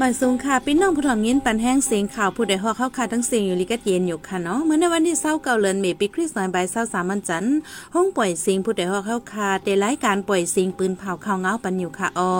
[0.00, 7.58] บ่ายสูงค่ะพี่น้องผู้ถ่อมยินปันแห้งเสียงข่าวผู้ใดฮอกเข้าค่ะทั้งเสียงอยู่ลิกัดเย็นอยู่ค่ะเนาะเมื่อในวันที่เศร้าเก่าเลือนเมปีคริสต์ศักราชเศร้าสามันจันทร์
[7.94, 12.32] ห้องปล่อยเสียงผู้ใดฮอกเข้าค่ะเดรายการปล่อยเสียงปืนเผาข่าวเงาปันอยู่ค่ะออ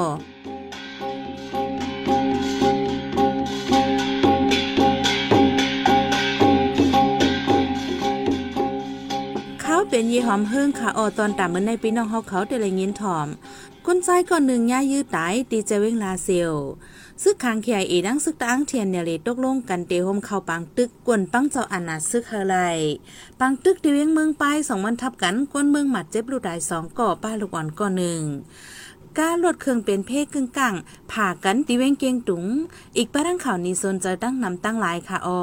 [9.63, 13.29] เขาเป็นยีหอมเฮิงค่ะออตอนตามเมื่อในพี่น้องเฮาเขาได้เลยยินถ่อม
[13.93, 16.53] คนใจก่อนหนึ่งย่ายืดตายตีเจเวงลาเซล
[17.23, 22.57] ซึกคางเขียอีดังซึกตังเทียนเนเลยตกลงกันเตโฮมเข้าปังตึกกวนปังเจ้าอานาซึกเฮไล
[23.41, 28.21] ปังตึกเตียงเมืองไปสองวันทับกันกวนเมืองหมัดเจ็บลูกได้สองก่อป้าลูกอ่อนก่อหนึ่ง
[29.21, 30.75] กาลดเครื่องเป็นเพศกึ่งกลาง
[31.13, 32.45] ผ่ากันตีเวงเกียงตุง
[32.97, 35.41] อีกป้าทั้งข่าวนี้โซนจะตั้งนำตั้งหลายค่ะออ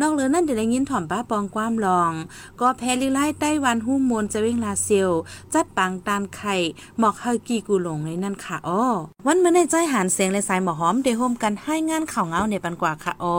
[0.00, 2.12] นอกเหลือนั่นเดี๋ยวได้ยินถ่อมป้าปองความลอง
[2.60, 5.10] ก็แพลิไล่ไต้วันหุ้มมนจะเวงลาเซียว
[5.52, 6.54] จัดปังตานไข่
[6.98, 8.82] หมอกเฮากีกูหลงในนั่นค่ะออ
[9.26, 13.36] วันเมื่อในใจหันเสียงและสายหมอหอมเดโฮมกันให้งานข่าวเงาในปันกว่าค่ะออ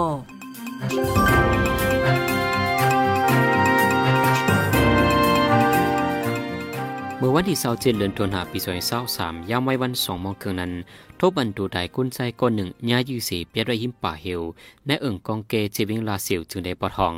[7.23, 10.71] เมื่อวันที่เสาเจ็ดเดือนตุลาปีสองพันสสามยามไว้วันสองโมงครึ่งนั้น
[11.19, 14.41] ทบบันตูไดกุนใจก้นหนึ่งย้ายยูสีเปียดไรหิมป่าเฮล
[14.85, 17.15] ในเอิ่งกองเกเจวิงลาเซียวจึงได้ปอทอง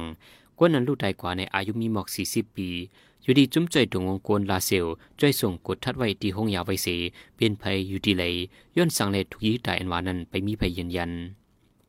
[0.57, 2.69] กวนนั้นลูกใดกว่าในอายุมีหมอกสี่สิบปี
[3.23, 4.85] อยู่ดีจุ้มใจดวงวงกวนลาเซียว
[5.17, 6.99] ใจส่งกดทัดไว้ที่ห้องยาไวเสีย
[7.35, 8.33] เป็นภัยอยู่ดีเลย
[8.75, 11.11] ย้อนสั่งเลยทุกยีตายอันวานั้นไปมีภัยยืนยัน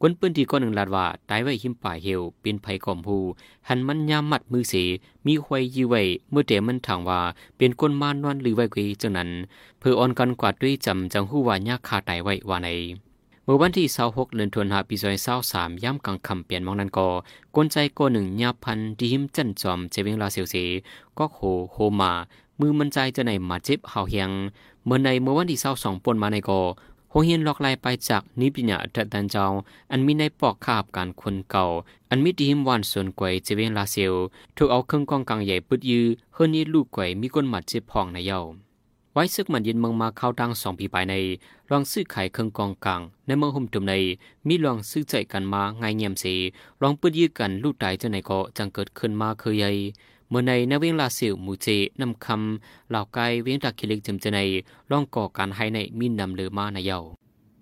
[0.07, 3.17] คนปื้นที่ก้อนหนึ่งลาดว่าตายไว้หิมป่าเฮวเป็นภัยก่อมผู
[3.69, 4.75] หันมันยามมัดมือเส
[5.27, 7.21] มีควยยีไว้เมื่อเดมันถางว่า
[7.57, 9.31] เป็นก้นมานวนหรือไว้กวยจังนั้น
[9.79, 12.69] เพื่อออนกันกวาดด้วยจำจังหู้ว่ายากขาตายไว้ว่าใน
[13.45, 17.07] เมื่อวันที่เสาหกเดือนธันวาปีสองเศร้าสามย่ำกลางคำเปลี่ยนมองนั้นก็
[17.55, 20.57] กลใจก้อหนึ่งยาพันดีหิมจันจอมเจวิงลาเสียวเส
[21.19, 21.39] ก็โห
[21.73, 22.13] โฮมา
[22.61, 24.31] มือมันใจจะในมาเจ็บเห่าเฮียง
[24.87, 26.61] เมื่อในเมื่อวันที่เศร้าสองปนมาในก็
[27.17, 29.47] โฮเฮียนหลอกลายไปจากนิปิญญาตะดันเจ้า
[29.91, 31.65] อันมีในปอกคาบการคนเก่า
[32.11, 34.15] อันมีดีมวันส่วนกวยเจเวนลาเซล
[34.57, 38.41] ถูกเอาเครื่องกองกลางใหญ่ปุดยือเฮือนี้ลูกกวยมีก้นหมัดเจ็บพองในเย้า
[39.13, 41.15] ไว้ซึกมันยินเมืองมาเข้าดังสองปีไปใน
[41.71, 43.95] ลองซื้อขายเครื่องกองกลาง ในเมืองหุ่มตุ่มใน
[44.49, 46.35] มีลองซื้อใจกันมาไงเงียมสี
[46.83, 49.71] ลองปุดยือกันลูกตายเจ้าไหนก็จังเกิดขึ้นมาเคยใหญ่
[50.29, 51.69] เมื่อในนเวงลาสิวมูเจ
[52.01, 54.39] นำคำเหล่าไกเวียงตาคิลิกจำจะใน
[54.91, 56.99] ร่องก่อการให้ในมินนำเลือมาในเยา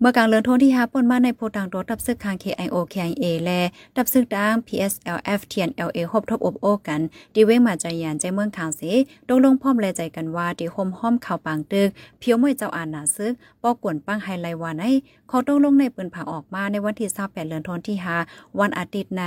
[0.03, 3.61] เมื่อกลางเลือนทนที่ฮาปนมาในโพตังรถดับซึกคาง KIO KIA และ
[3.97, 7.01] ดับซึกดัง PSLF TNLA ฮบทบอบโอกัน
[7.35, 8.91] ดีเวงมาใจยานใจเมืองทางสี
[9.29, 13.33] ตกลงพร้อมแลใจกันว่าดีโฮมห้อมข่าวปางตึกเพียวมวยเจ้าอานาซึก
[13.63, 14.85] ปอกวนปังไฮไลวานใน
[15.31, 19.23] ขอตกลงในปืนผ่าออกมาในวันที่28เดือนธันวาคมวันอาทิตย์ใน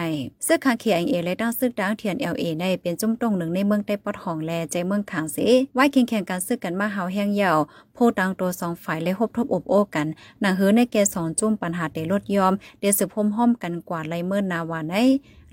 [0.47, 7.59] ซึกคาง KIA และดังซึกดัง TNLA ในเป็นจุ่มตรงหนึ่งในเมืองใต้ปอดหองแลใจเมืองขางสีไว้แข่งแข่งกันซึกกันมาเฮาแห้งยาว
[7.94, 10.07] โพตังตัวสองฝ่ายและฮบทบอบโอกัน
[10.44, 14.97] นางเฮือในแกสองจุ่มปัญหาเดลดยอม เดสืบพมห้อมกันกว่าไลเมื่อนาวานไอ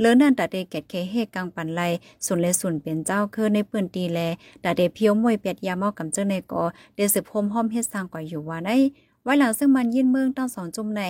[0.01, 1.81] เลือนั่นตาเดเกตเคเฮกังปันไล
[2.27, 4.19] สุนเลสุนเป็นเจ้าคือในปืนตีแล
[4.65, 6.63] ตาเดเพียวมวยเปียดยาเมากำเจ้าในกอ
[6.95, 8.73] เดสืบพมห้อมเฮ็ดสร้างกว่าอยู่วานไอ
[9.25, 11.03] ไว้หลังซึ่งมันยินเมืองตั้งสองจุ่มใน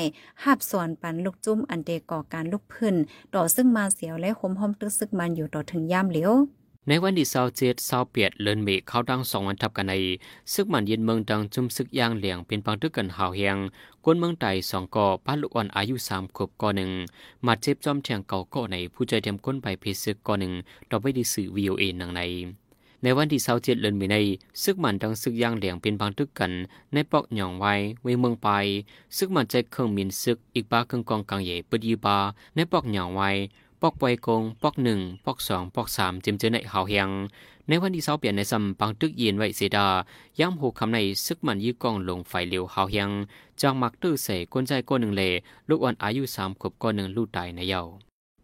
[0.45, 2.95] หับส่วนปันลูกจุ่มอันเดก่อการลุกพื้น
[3.35, 6.33] ต่อซึ่งมาเสียวและคมห้อมตึกซึกมันอยู่ต่อถึงย่ามเหลียว
[6.89, 9.95] ในวันที่เสาเจ็ดเสาเปียดเลินเมฆเข้าดังสองวันทับกันใน
[10.53, 13.57] ซึกมันเย็นเมืองดังจุ่มซึกย่างเหลียงเป็นปังตึกกันหาวเฮียง
[14.05, 16.91] กวนเมืองไต่สองก่อป้าลูกอ่อนอายุสามขวบก่อหนึ่ง
[17.47, 20.53] มาเจ็บจอมแทงเก่าก่อในผู้ใจเตรียมก้นไปเพซึกก่อหนึ่ง
[20.91, 22.21] ต่อไปดีสื่อวีโอเอนังใน
[23.03, 24.17] ในวันที่เสาเจ็ดเลินเมใน
[24.63, 26.53] ซึกมันดังซึกย่างเหลียงเป็นปังตึกกัน
[26.93, 28.49] ในปอกหย่องไว้เวเมืองไป
[29.17, 32.19] ซึกมันใจเครื่องมินซึกอีกบ้าเครื่องกองกลางใหญ่ปดีบา
[32.55, 33.31] ในปอกหย่องไว้
[33.85, 37.09] ปอกปวยกง ปอกหนึ่ง ปอกสอง ปอกสามจิมเจอในหาวเฮียง
[37.69, 39.87] ในวันที่เสาเปลี่ยนในซัมปังตึกเย็นไว้เสดา
[40.41, 43.11] ย้ำหูคำในซึกมันยื้อกองลงไฟเลียวหาเฮียง
[43.61, 45.23] จางมักตื้อเสก้นใจก้นหนึ่งเล
[45.69, 47.83] ลูกอ่อนอายุสามขวบก้อนหนึ่งลูกตายในเยา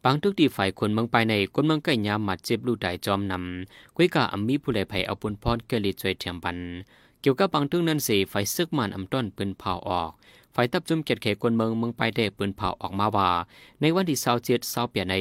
[0.05, 6.57] ปังตึกดีฝ่ายคนเมืองไปในคนเมืองใกล้ยามมัดเจ็บลูกตายจอมนำกุ้ยกาอัมมีผู้ใดภัยเอาปุนพรเกลิจวยเทียมปัน
[7.21, 10.11] เกี่ยวกับปังตึกนั้นสีไฟซึกมันอำต้นปืนเผาออก
[10.53, 13.29] ไฟตับจุ่มเกียรติเขกวนเมืองเมืองไปได้ปืนเผาออกมาว่า
[13.81, 15.15] ในวันที่เศร้าเจ็ดเศร้าเปียใน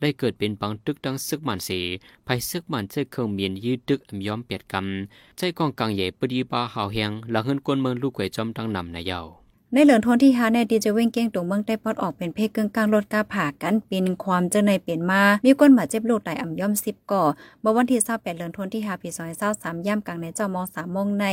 [0.00, 1.80] ได้เกิดเป็นปังตึกดังซึกมันสี
[2.24, 9.41] ไฟซึกมันใจเครื่องเมียนยืดตึกอมย้อมเปียดกำใจกองกลางใหญ่ปดีบาหาวเฮียงหลังเฮินกวนเมืองลูกไก่จอมตั้งนำในเยา
[9.74, 17.22] ในเหลือนทนที่หาในดีจะเว้งเก้งตรงเมืองใต้ปอดออกเป็นเพศกึ่งกลางรถกาผ่ากันปีนความเจอในเปลี่ยนมา มีก้นหมาเจ็บลูกไหลอ่ำย่อมสิบก่อ
[17.60, 21.24] เมื่อวันที่เศร้าแปดเหลือนทนที่หาปีซอยเศร้าสามย่ำกลางในเจ้ามอสามมงใน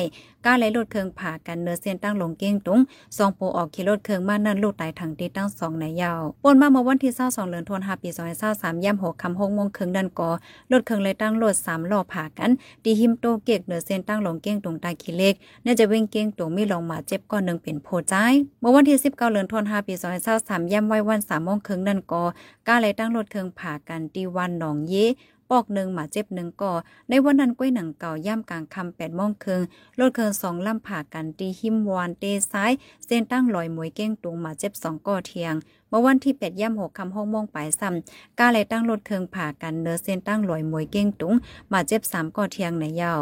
[0.45, 2.80] ก้าไหลรถเคืองผ่ากันเนื้อเส้นตั้งลงเก้งตรง
[3.18, 10.30] สองโปออกขี่รถเคืองมานั่นลูกไหลถังตีตั้งสองในยาวปนมาเมื่อวันที่เศร้าสองเหลือนทนหาปีซอยเศร้าสามย่ำหกคำหกโมงเคืองดันก่อ
[10.71, 12.51] รถเคืองเลยตั้งรถสามล้อผ่ากัน
[12.83, 15.33] ดีหิมโตเกกเนื้อเส้นตั้งลงเก้งตรงตาขี้เล็ก
[15.63, 18.28] เนี่ยจะเว้งเก้งตรงมีลงหมาเจ็บก้อนหนึ่งเป็นโพใจา
[18.59, 19.93] เมื่อวันที่ 19เดือนธันวาคมปี
[20.33, 22.23] 2023ย่ำไว้วัน3โมงครึ่งนั่นก็
[22.67, 24.95] ก้าเลยตั้งรถเครื่องผ่ากันตีวันหนองเย
[25.49, 26.73] ปอกหนึ่งหมาเจ็บหนึ่งก่อ
[27.09, 29.61] ในวันนั้นกล้วยหนังเก่าย่ำกลางคำแปดโมงครึ่ง
[29.99, 32.71] รถเครื่องสองลำผ่ากันตีหิมวานเตซ้าย
[33.05, 35.53] เส้นตั้งลอยมวยเก้งตุงหมาเจ็บสองก่อเทียง
[35.89, 41.33] เมื่อวันที่แปดย่ำหกคำห้องโมงปลายซ้ำก้าเลยตั้งรถเครื่องผ่ากันเนื้อเส้นตั้งลอยมวยเก้งตุง
[41.69, 43.21] หมาเจ็บสามก่อเทียงในยาว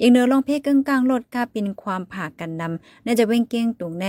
[0.00, 4.06] อีกเนื้อลองเพกึ่งกลางรถกาปินความผ่ากันนำในจะเว้งเก้งตุงใน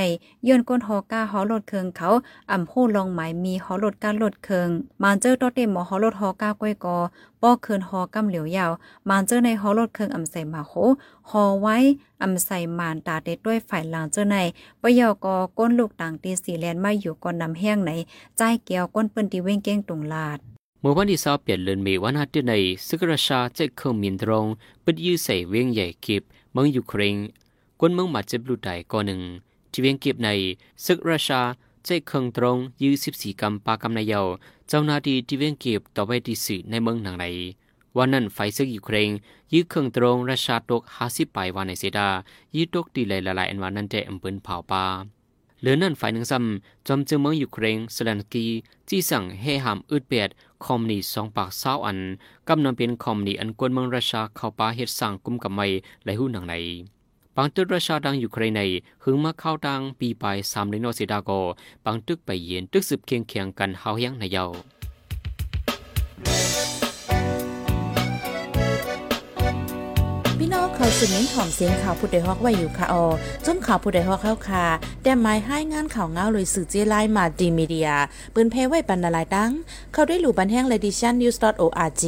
[0.48, 2.10] ย้อนก้นหอก้าหอรถเคืองเขา
[2.51, 4.69] อ่ำโหลองหมายมีหอรถก้ารถเคือง
[5.04, 6.98] มานเจอตอเต็มหมอหอรถหอก้าก้อยกอ
[7.42, 8.72] ป้อเคืนหอกำเหลียวยาว
[9.10, 10.74] มานเจอในหอรถเคืองอ่ำใส่มาโค
[11.30, 11.78] หอไว้
[12.22, 14.38] อ่ำใส่มานตาเด็ดด้วยฝ่ายหลังเจอใน
[14.81, 17.92] ปยอกอก้นลูกต่างตีสีแลนมาอยู่ก่อนนำแห้งไหน
[18.38, 20.39] ใจเกี่ยวก้นเปิ้นตีเว้งเก้งตุงลาด
[20.81, 22.53] เมื่อวันที่สาวเปลี่ยนเลือนมีวันอาทิตย์ใน
[22.88, 24.45] สกราชาเจ็เคืองมินตรง
[24.83, 27.15] ปิดยื้อใส่เวียงใหญ่กิบเมืองยูเครน
[27.79, 29.21] กวนเมืองมาเจ็บลูดใดก่อนหนึ่ง
[29.71, 30.29] ที่เวียงกิบใน
[30.85, 31.41] สกราชา
[31.85, 34.25] เจ็เคืองตรงยื้อสิบสี่กำปากำนายาว
[34.68, 37.25] เจ้าหน้าที่ที่เวียงกิบต่อไปที่สื่อในเมืองหนังใน
[37.97, 39.09] วันนั้นไฟซึกยูเครน
[39.53, 42.09] ยื้อเครื่องตรงราชาตกห้าสิบปลายวันในเซดา
[42.56, 44.83] ยื้อตกตีเลยละลายอันวันนั้นแต่อำเภอเผาปา
[45.62, 48.45] หลือนั่นฝ่ายหนึ่งซ้ำจอมเจอเมืองยูเครนสแลนกี
[48.89, 50.30] จี้สั่งให้หามอึดเปียด
[50.63, 52.00] คอมนีสองปากเศร้าอัน
[52.48, 55.65] กำนำเป็นคอมนีอันกวนเมืองราชาเข้าป่าเฮ็ดสั่งกุมกับไม่
[56.04, 56.56] ไหลหูหนังใน
[57.36, 58.62] บางตึกราชาดังยูเครนใน
[59.04, 61.31] หึงมาเข้าดังปีปลายสามเลนโนสิดาโก
[61.86, 64.45] บางตึกไปเย็นตึกสืบเคียงเคียงกันเฮายังในเยา้า
[70.79, 73.06] เขาสืบเน้นถ่อมเสียงข่าวผู้ใดฮอกไว้อยู่ค่ะออ
[73.45, 74.65] จนข่าวผู้ใดฮอกเข้าค่ะ
[75.03, 77.89] แต่หมายให้งานข่าวเงาเลยสื่อเจไลมาดีมีเดีย
[78.33, 79.51] ปืนเพไว้ปันนาลายดัง
[79.94, 82.03] เข้าด้วยหลู่บันแห้ง ledition news org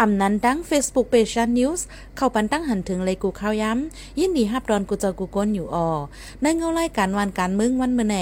[0.00, 1.80] อำนั้นดัง Facebook page news
[2.16, 5.88] เข้าปันตั้งหันถึงเลยกูข้าวย้ำ ยินดีฮับดอนกูเจอกูก้นอยู่ออ
[6.42, 8.16] ในเงาไล่การวันการมึงวันเมื่อไหน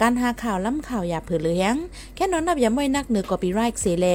[0.00, 1.74] การหาข่าวล้ำข่าวอย่าเผือเลี้ยง
[2.14, 4.06] แค่นอนนับอย่าไม่นักเหนือกอปีไรค์เสเล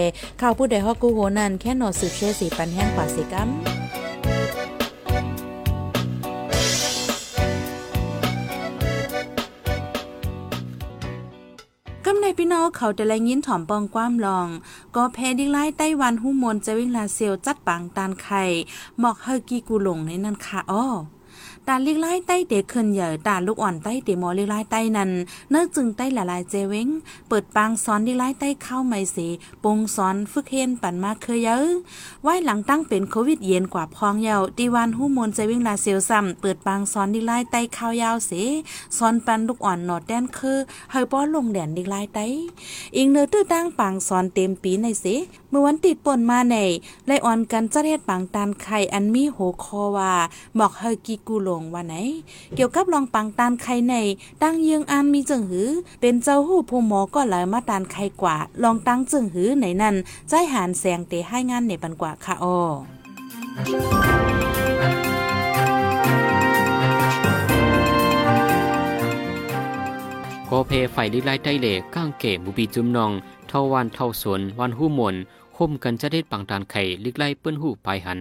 [0.42, 3.50] ข่าวผู้ใดฮอกกูโหนันแค่นอสืบเชื่อสีปันแห้งกว่าสิกัม
[12.14, 14.48] กำในพี่น้องเขาแต่ละยินถ่อมปองความลอง
[14.96, 18.44] ก็แพ้ดิไล่ไต้หวันหูมนจะวิ่งลาเซลจัดปังตานไข่
[19.00, 20.86] หมอกเฮอกีกูหลงในนั้นค่ะอ้อ
[21.68, 25.12] ตาลิกไล่ใต้เด็กขึ้นใหญ่ตาลูกอ่อนใต้เดมอลิกไล่ใต้นั้น
[25.50, 26.88] เนื้อจึงใต้ละลายเจเว้ง
[27.28, 29.28] เปิดปางซ้อนดิไล่ใต้เข้าไม่เสี
[29.64, 31.66] ปงซ้อนฝึกเฮนปั่นมาเคยเยอะ
[32.24, 38.32] ไว้หลังตั้งเป็นโควิดเย็นกว่าพองเยาดีวันหูมนจวิงลาเซลซ้ำเปิดปางซ้อนดิไล่ใต้ข้าวยาวเส
[38.98, 40.58] ซ้อนปันลูกอ่อนหนอดแดนคือ
[40.92, 42.26] เฮยป้อลงแดนดิไล่ใต้
[42.96, 45.06] อิงเนื้อตื้อตั้งปางซ้อนเต็มปีในเส
[45.50, 46.58] เมื่อวันติดป่นมาใน
[47.08, 50.14] ไลอ่อนกันจัดเฮ็ดปางตานไข่อันมีโหคอว่า
[50.56, 51.96] หมอกเฮยกีกูหลงว่าไหน
[52.56, 53.96] เกี่ยวกับลองปังตานไข่ใน
[54.44, 55.70] ตั้งเยืองอานมีจึงหือ
[56.02, 59.96] เป็นเจ้าหู้ผู้หมอก็หลายมาตานไข่กว่า ลองตั้งจึงหือไหนนั่น
[60.30, 62.58] ใจหานแสงเตให้งานในปันกว่าค่ะอ้อ
[70.48, 73.12] โกเพไฟลิไลใต้เหล่ก้างเก๋บุบีจุมนอง
[73.48, 75.16] เท่าวันเท่าสวนวันหู้มน
[75.58, 78.20] คมกันจะเด็ดปังตานไข่ลิกไล่เปิ้นหูปลายหัน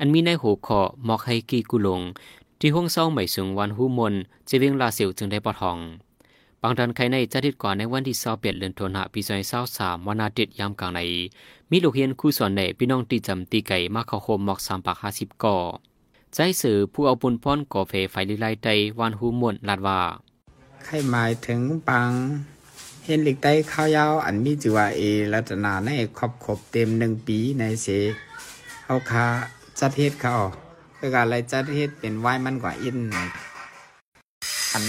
[0.00, 2.00] อันมีในหูคอหมอกให้กีกุลง
[2.62, 4.14] ที่ห้องเศร้าไม่สูงวันหูมน
[4.48, 5.78] จะเวียงลาสียวจึงได้ปอทอง
[6.60, 11.00] ปังตานไข่ในจะเด็ดก่อนในวันที่เศร้าเปียดเลือนโทนหะปีซอยเศร้าสามวันอาทิตย์ยามกลางใน
[11.70, 15.56] มีลูกเฮียนคู่สอนในพี่น้องตีจำตีไก่มาเข้าโคมหมอกสามปากห้าสิบก่อ
[16.34, 20.00] ใจสื่อผู้เอาปุนป้อนก่อเฟไฟลิไลใต้วันหูมนลาดว่า
[20.84, 22.10] ใครหมายถึงปัง
[23.04, 25.02] เห็นหล็กใต้ข้าวยาวอันมีจือว่าเอ
[25.32, 27.86] รัตนาในครอบครบเต็มหนึ่งปีในเส
[28.86, 29.26] เอาคา
[29.78, 30.34] จัดเฮ็ดเขา
[31.00, 32.98] คือการอะไรจัดเฮ็ดเป็นไหว้มันกว่าอิน
[34.72, 34.84] อัน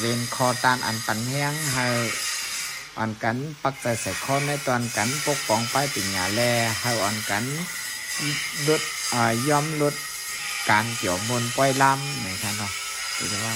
[0.00, 1.86] เรียนคอตานอันปันแห้งให้
[2.96, 6.40] อ่อนกันปักใจใส่คอในตอนกันปกป้องป้ายปิญญาแล
[6.80, 7.44] ให้อ่อนกัน
[8.68, 8.82] ลด
[9.14, 9.94] อ่ายอมลด
[10.70, 12.72] การเกี่ยวมนปล่อยลำนะครับเนาะ
[13.16, 13.52] หรือว่า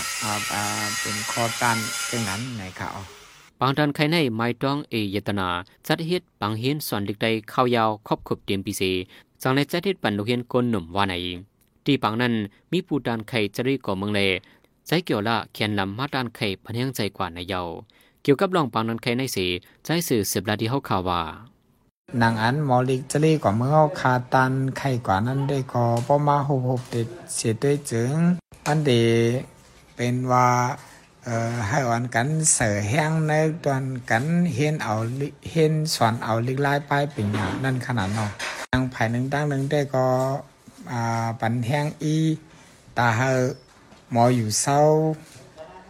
[1.01, 1.79] เป็นคอตาน
[2.11, 2.91] ตรงนั้นนะครับ
[3.61, 5.49] ปางดันไข่ในไม่ต้องเอยตนา
[5.87, 8.83] จัดเฮ็ดปังเฮียนสอนเด็กใดเข้ายาวครอบครบเตรียมปีเส
[9.43, 11.15] จังในจัดเฮ็ดปันลูกเฮียนคนหนุ่มว่าไหน
[11.85, 12.35] ที่ปังนั้น
[12.73, 14.21] มีผู้ดานไข่จะรีก่อเมืองเล
[14.87, 17.63] ใจเกี่ยวละเขียนลำมาดานไข่พันยังใจกว่าในเยา
[18.23, 19.39] เกี่ยวกับลองปังดันไข่ในเส
[19.85, 21.23] ใจสื่อสืบลาที่เฮาข่าวว่า
[22.23, 28.15] นางอันมอลิกจะรีกว่าเมื่อเอาคาตันไข่กว่านั้นได้ก็ประมาหกหกเด็ดเสียด้วยจึง
[28.67, 28.93] อันเด
[29.97, 30.47] เป็นว่า
[31.25, 33.33] เอ่อให้อ่อนกันเสือแห้งใน
[33.65, 34.95] ตอนกันเห็นเอา
[35.51, 38.31] เห็นสอนเอาลิกไล่ไปเป็นอย่างนั่นขนาดเนาะ
[38.71, 42.17] ทางภายหนึ่งตั้งหนึ่งได้ก็่าปันแห้งอี
[42.99, 43.35] ตาเฮอ
[44.11, 44.81] หมออยู่เศร้า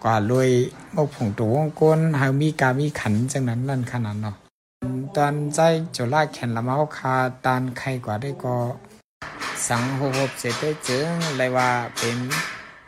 [0.05, 0.51] กว่าลุย
[0.95, 4.37] มกผงตัววงก้นเฮามีกามีขันจังนั้นนั่นขนาดเนาะ
[5.17, 5.61] ตอนใจ
[5.97, 7.15] จุฬาแขนละเมาคา
[7.45, 8.57] ตานใครกว่าได้ก็
[9.69, 12.19] สังหโหบเสร็จได้เจึงเลยว่าเป็น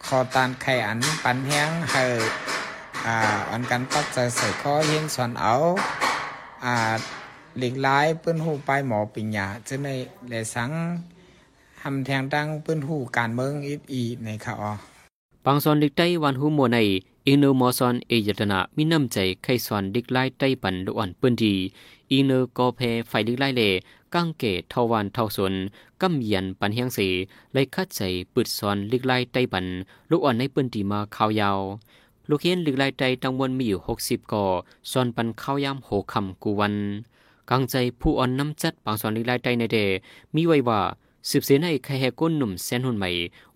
[0.04, 2.04] คอตานไข่อันปันแห้งเฮา
[3.06, 3.16] อ่า
[3.50, 5.54] อันกันปักใจใส่ข้อเฮียนสอนเอา
[6.64, 6.74] อ่า
[7.58, 9.88] หลีกลายเปิ้นหูไปหมอปิญญาจะใน
[10.28, 10.70] แลสัง
[11.82, 14.72] ทำแทงดังเปิ้นหูการเมืองอีอีในค่ะอ๋อ
[15.46, 16.78] บางส่วนดิกไต้วันหูโมใน
[17.26, 21.54] อินโนมอซอนเอยตนามีน้ำใจไข่สอนดิกไล่ไต้ปันดุอันปืนดี
[22.10, 23.62] อินโนกอเพไฟดิกไล่เล
[24.14, 25.54] ก้างเกตทวันทาสน
[26.02, 27.08] กำเยียนปันเฮียงเสี
[27.52, 28.00] ไล่คัดใจ
[28.34, 29.66] ปึดสอนดิกไล่ไต้ปัน
[30.10, 31.60] ลูกอ่อนในปืนดีมาขาวยาว
[32.28, 34.44] ลูกเฮียนดิกไล่ไต้ตังวนมีอยู่หกสิบก่อ
[34.90, 36.74] สอนปันข้าวยามโหคำกูวัน
[37.50, 39.78] กังใจผู้อ่อนน้ำจัดบางสอนดิกไล่ไต้ในเด
[40.34, 40.80] มีไว้ว่า
[41.28, 43.10] สืบเสียในใครแหก้นหนุ่มแสนหุ่นใหม่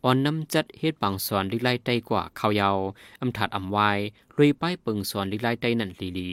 [0.05, 2.79] อ่อนน้ำจัดเฮ็ดบางสอนลิไลไตกว่าข้าวยาว
[3.21, 3.99] อำถัดอำวาย
[4.37, 6.31] ลุยป้ายเปิงสอนลิไลไตนั่นลีลี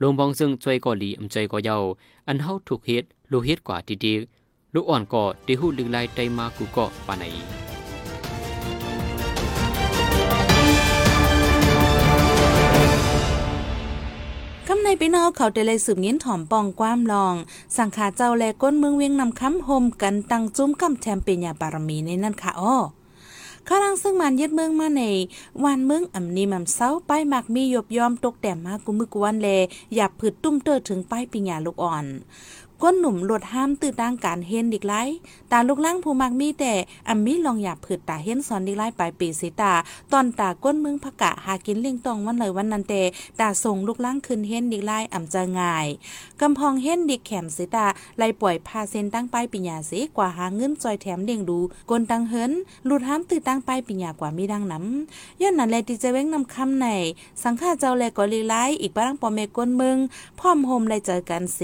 [0.00, 1.76] ลงบองซึ่งจวยก่อลีอำจวยก่อเยา
[2.28, 4.14] อันเฮาถูกเฮ็ดลูเฮ็ดกว่าดีดี
[4.74, 7.71] ลูกอ่อนก่อด้ฮู้ดิไลไตมากูก็ปานไหน
[14.68, 17.34] คำในพี่น้องเขาได้เลยสืบเงี้ยนถ่อมปองความลอง
[17.76, 22.76] สังขาเจ้าแลก้นเมืองเวียงนำคำโฮมกันตั้งจุ้มกำแถมเป็นยาบารมีในนั่นค่ะอ้อ
[23.68, 25.02] ข้ารังซึ่งมันยึดเมืองมาใน
[25.64, 29.48] วันเมืองอ่ำนีมำเศร้าป้ายมักมีหยบยอมตกแต่มากุมึกวันแล
[29.94, 32.04] อย่าผืดตุ้มเตอถึงป้ายปิญญาลูกอ่อน
[32.82, 34.94] ก้นหนุ่มหลดห้ามตื่นดังการเฮนดิกไล
[35.52, 36.72] ตาลูกล่างผู้มักมีแต่
[37.08, 39.72] อัมมีลองหยาบผืดตาเฮนสอนดิกไลปลายปีสิตา
[40.12, 42.94] ตอนตาก้นมึงพะกะหากินเลิงตองวันเลยวันนันเต
[43.40, 45.86] ตาส่งลูกล่างขึ้นเฮนดิกไลอ่ำจะง่าย
[46.40, 47.86] กำพองเฮนดิกแขมสิตา
[48.18, 51.58] ไล่ปล่อยพาเซนตั้งป้ายปิญญาสิกว่าหาเงินจอยแถมเด้งดู
[51.90, 52.52] กนตังเฮิน
[52.86, 56.86] หลุดห้ามตื่นตั้งป้ายปิญญากว่ามีดังน้ำย้อนนั่นแลที่จะเว้งนำคำใน
[57.42, 59.96] สังฆาเจ้าแลก็ลีไลอีกบ้างปอเมก้นมึง
[60.40, 61.60] พร้อมโฮมไลเจอกันเส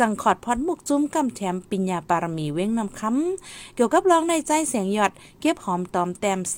[0.00, 6.56] จังขอดพอดมุกจุ้มกำแถมปิญญาปารมีเว้งนำคำเกี่ยวกับร้องในใจเสียงหยอด เก็บหอมตอมแต้มเส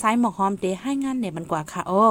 [0.00, 2.04] สายหมอกหอมเตให้งานเนี่ยมันกว่าค่ะโอ้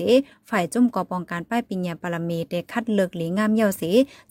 [0.48, 3.82] ฝ่ายจุ่มกอปองการป้ายปิญญาปารมีเดคัดเลือกหลีงามเยาเส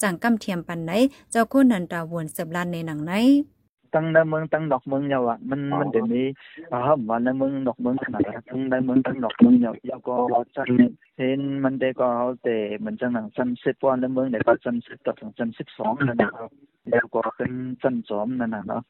[0.02, 0.92] จังกำเทียมปันไหน
[1.32, 3.14] เจ้าคุณนันตาวนสืบลานในหนังไหน
[3.94, 6.26] ตั้งในเมืองตั้งดอกเมืองเยาอะมันมันเดี๋ยวนี้
[6.74, 6.80] อ่า
[7.10, 10.14] ว่าในเมืองดอกเมืองขนาดนั้นตั้งในเมืองตั้งดอกเมืองเยาเยาก็
[10.56, 10.68] จัง
[11.20, 16.50] เห็นมันได้ก็เอาแต่มันจังหนังจันสิบวันในเมืองเดี๋ยวก็จันสิบต่อถึงจันสิบสองนั่นนะครับ
[16.90, 18.82] แล้วก็เป็นจันสอมนั่นน่ะเนาะ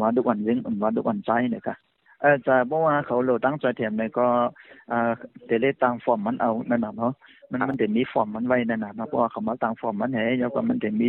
[0.00, 1.76] ว่าทุกวันเว้นว่าทุกวันใจเนี่ยค่ะ
[2.20, 4.26] เออจะบอกว่าเขาโหลดตั้งใจแถมเนี่ยก็
[4.92, 5.10] อ่า
[5.46, 7.12] เดเลตามฟอร์มมันเอานั่นน่ะเนาะ
[7.50, 11.08] มันมันจะมีฟอร์มมันไว้นั่นน่ะเนาะเพราะว่าเขามาตั้งฟอร์มมันให้แล้วก็มันจะมี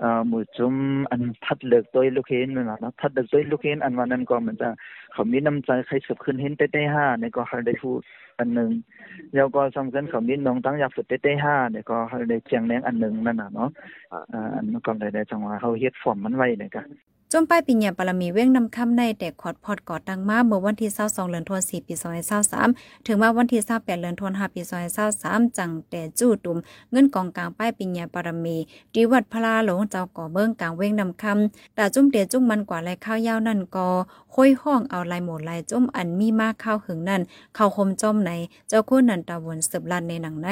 [0.00, 0.74] เอ่อหมู่จุม
[1.10, 4.68] อันทัดเลิกตัวลูกเห็นนั่นน่ะเนาะทัดเลิกตัวลูกเห็นอันว่านั้นก็มันจะ
[5.12, 8.00] เขามีน้ำใจใครสืบขึ้นเห็นเต้เต้ห้าเนี่ยก็เขาได้พูด
[8.38, 8.70] อันหนึ่ง
[9.34, 13.68] แล้วก็สำคัญเขามีน้องตั้งอยากฝึกเต้เต้ห้าเนี่ยก็เขาได้เจียงแรงอันหนึ่งนั่นน่ะเนาะ
[14.12, 16.82] อ่าอันนั้นก็ได้ได้จังหวะเขาเฮ็ดฟอร์มมันไว้เนี่ยก็
[17.32, 21.94] จมป้ายปิญญาปารมีเว้งนำคำในแต่ขอดพอดก่อตั้งมาเมื่อวันที่22เดือนธันวาคมปี
[22.50, 24.62] 2023ถึงมาวันที่28เดือนธันวาคมปี
[25.04, 26.58] 2023จังแต่จู้ตุ่ม
[26.90, 28.56] เงินกองกลางป้ายปิญญาปารมี
[28.94, 33.88] ดีวัดพลาหลงเจ้าก่อเบิ่งกลางเว้งนำคำแต่จุ่มเตียจุ่มมันกว่าลายข้าวยาวนั่นก็
[34.34, 37.22] ค่อยห้องเอาลายหมดลายจุ่มอันมีมากข้าวหึงนั่น
[37.54, 38.30] เข้าคมจอมใน
[38.68, 40.50] เจ้าคุณนันตาวนสืบลันในหนังไหน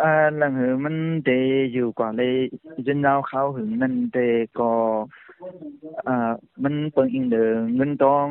[0.00, 1.28] อ่าหลังเหอมันเด
[1.72, 2.32] อยู่กว่าเลย
[2.86, 4.16] จนเราเขาหึงนั่นเด
[4.58, 6.32] ก็อ่า
[6.64, 7.44] มันเปิงอิงเดอ
[7.76, 8.28] เงินตอง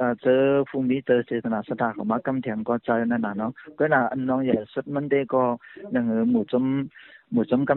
[0.00, 5.42] อ่าเจอภูมิเจอเจตนาสถาของมากำแถงก็ใจนั่นน่ะเนาะก็น่ะอันน้องอย่าสุดมันเดก็
[5.92, 6.64] หลังหือหมู่จม
[7.32, 7.70] หมู่จมก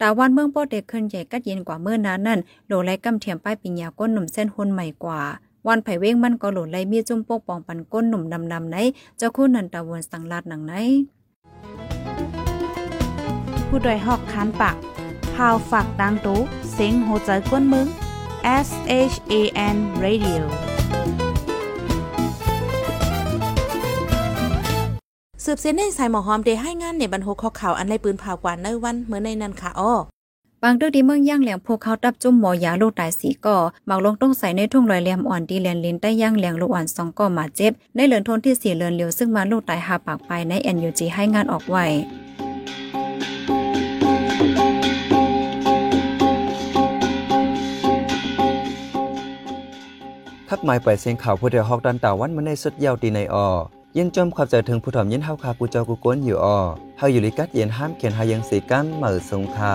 [0.00, 5.20] ตาวันเมืองโปอเด็กขึ้นใหญ่กัดเย็นกว่าเมื่อนั้นนั่นโหลไลกำเทียมป้ายปิญญาก้นหนุ่มเส้นหุนใหม่กว่า
[5.66, 8.76] วันไผ่เว้งมันก็โหลไลมีจุ่มปกปองปันก้นหนุ่มดำๆไหน
[9.18, 10.74] เจ้าคู่นันตะวนสังลาดหนังไหน
[13.68, 14.76] ผู้ดยหอกคันปาก
[15.34, 16.38] พาวฝากดังตู้
[16.72, 17.86] เซ็งโหใจกวนมึง
[18.66, 18.68] S
[19.12, 19.34] H A
[19.74, 20.69] N Radio
[25.44, 29.94] สืบเส้นในสายหมอหอมเดให้งานในบรรโหข้อข่าวอันไรปืนผ่าวกว่าในวันเมื่อในนั้นค่ะอ้อ
[30.62, 41.84] บางเรื่องที่เมืองย่างแหลงพวกเขาตับจุ่มหมอยาลูกตายสีก่อหมากลงต้องใส่ในทุ่งลอยแหลมอ่อนดีแลนลินใต้ย่างแหลงลูกอ่อนสองก่อมาเจ็บ ในเหลือนทนที่สี่เลือนเลียวซึ่งมาลูกตายหาปากไปใน NUG ให้งานออกไว้
[50.48, 53.48] ทักหมายไปเสียงข่าวผู้เดียวฮอกดันตาวันมันในสุดยาวตีในออ
[53.96, 56.58] ยินจมความเจถึงผู้ถ่อมยินเฮาคากูเจ้ากูก้นอยู่ออ
[56.98, 59.74] เฮาอยู่ลิกัดเย็นห้ามเขียนหายังสีกันเหมือสงคา